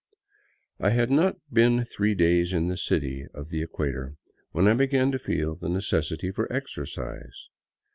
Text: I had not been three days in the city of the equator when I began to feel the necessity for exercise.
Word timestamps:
I 0.79 0.89
had 0.89 1.11
not 1.11 1.37
been 1.53 1.83
three 1.85 2.15
days 2.15 2.53
in 2.53 2.69
the 2.69 2.75
city 2.75 3.27
of 3.35 3.49
the 3.49 3.61
equator 3.61 4.15
when 4.49 4.67
I 4.67 4.73
began 4.73 5.11
to 5.11 5.19
feel 5.19 5.53
the 5.53 5.69
necessity 5.69 6.31
for 6.31 6.51
exercise. 6.51 7.49